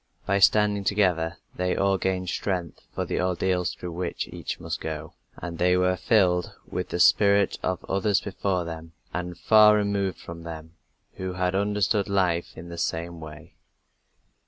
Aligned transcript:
By 0.25 0.39
standing 0.39 0.83
together 0.83 1.37
they 1.55 1.75
all 1.75 1.99
gained 1.99 2.29
strength 2.29 2.79
for 2.91 3.05
the 3.05 3.21
ordeals 3.21 3.75
through 3.75 3.91
which 3.91 4.27
each 4.29 4.59
must 4.59 4.81
go, 4.81 5.13
and 5.37 5.59
they 5.59 5.77
were 5.77 5.95
filled 5.95 6.55
with 6.65 6.89
the 6.89 6.99
spirit 6.99 7.59
of 7.61 7.85
others 7.87 8.19
before 8.19 8.65
them 8.65 8.93
and 9.13 9.37
far 9.37 9.75
removed 9.75 10.17
from 10.17 10.41
them, 10.41 10.73
who 11.17 11.33
had 11.33 11.53
understood 11.53 12.09
life 12.09 12.57
in 12.57 12.69
the 12.69 12.79
same 12.79 13.19
way. 13.19 13.53